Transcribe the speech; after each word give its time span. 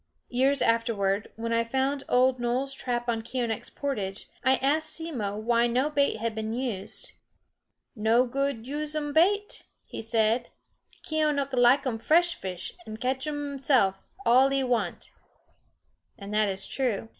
Years 0.29 0.63
afterward, 0.63 1.31
when 1.35 1.53
I 1.53 1.63
found 1.63 2.03
old 2.09 2.39
Noel's 2.39 2.73
trap 2.73 3.07
on 3.07 3.21
Keeonekh's 3.21 3.69
portage, 3.69 4.27
I 4.43 4.55
asked 4.55 4.89
Simmo 4.89 5.37
why 5.37 5.67
no 5.67 5.91
bait 5.91 6.17
had 6.17 6.33
been 6.33 6.53
used. 6.55 7.11
"No 7.95 8.25
good 8.25 8.65
use 8.65 8.95
um 8.95 9.13
bait," 9.13 9.67
he 9.85 10.01
said, 10.01 10.49
"Keeonekh 11.05 11.53
like 11.53 11.85
um 11.85 11.99
fresh 11.99 12.33
fish, 12.33 12.73
an' 12.87 12.97
catch 12.97 13.27
um 13.27 13.59
self 13.59 13.99
all 14.25 14.49
he 14.49 14.63
want." 14.63 15.11
And 16.17 16.33
that 16.33 16.49
is 16.49 16.65
true. 16.65 17.09